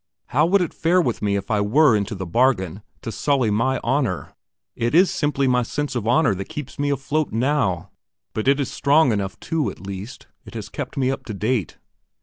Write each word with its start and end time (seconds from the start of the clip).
How 0.29 0.47
would 0.47 0.61
it 0.61 0.73
fare 0.73 0.99
with 0.99 1.21
me 1.21 1.35
if 1.35 1.51
I 1.51 1.61
were, 1.61 1.95
into 1.95 2.15
the 2.15 2.25
bargain, 2.25 2.81
to 3.03 3.11
sully 3.11 3.51
my 3.51 3.77
honour? 3.83 4.33
It 4.75 4.95
is 4.95 5.11
simply 5.11 5.47
my 5.47 5.61
sense 5.61 5.93
of 5.95 6.07
honour 6.07 6.33
that 6.33 6.49
keeps 6.49 6.79
me 6.79 6.89
afloat 6.89 7.31
now. 7.31 7.91
But 8.33 8.47
it 8.47 8.59
is 8.59 8.71
strong 8.71 9.11
enough 9.11 9.39
too; 9.39 9.69
at 9.69 9.79
least, 9.85 10.25
it 10.43 10.55
has 10.55 10.69
kept 10.69 10.97
me 10.97 11.11
up 11.11 11.23
to 11.25 11.35
date." 11.35 11.77